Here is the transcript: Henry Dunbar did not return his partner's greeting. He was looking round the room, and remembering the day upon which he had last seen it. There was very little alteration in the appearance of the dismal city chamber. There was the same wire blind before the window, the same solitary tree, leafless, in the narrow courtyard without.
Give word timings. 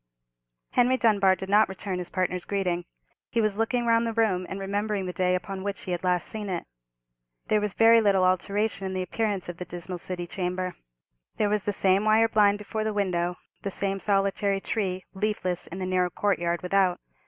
Henry 0.71 0.97
Dunbar 0.97 1.35
did 1.35 1.47
not 1.49 1.69
return 1.69 1.99
his 1.99 2.09
partner's 2.09 2.43
greeting. 2.43 2.85
He 3.29 3.39
was 3.39 3.55
looking 3.55 3.85
round 3.85 4.07
the 4.07 4.13
room, 4.13 4.47
and 4.49 4.59
remembering 4.59 5.05
the 5.05 5.13
day 5.13 5.35
upon 5.35 5.61
which 5.63 5.81
he 5.81 5.91
had 5.91 6.03
last 6.03 6.25
seen 6.25 6.49
it. 6.49 6.65
There 7.49 7.61
was 7.61 7.75
very 7.75 8.01
little 8.01 8.23
alteration 8.23 8.87
in 8.87 8.95
the 8.95 9.03
appearance 9.03 9.47
of 9.47 9.57
the 9.57 9.65
dismal 9.65 9.99
city 9.99 10.25
chamber. 10.25 10.73
There 11.37 11.49
was 11.49 11.65
the 11.65 11.71
same 11.71 12.03
wire 12.05 12.27
blind 12.27 12.57
before 12.57 12.83
the 12.83 12.95
window, 12.95 13.35
the 13.61 13.69
same 13.69 13.99
solitary 13.99 14.59
tree, 14.59 15.05
leafless, 15.13 15.67
in 15.67 15.77
the 15.77 15.85
narrow 15.85 16.09
courtyard 16.09 16.63
without. 16.63 16.99